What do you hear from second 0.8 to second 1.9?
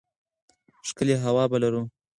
ښکلې هوا به ولرو.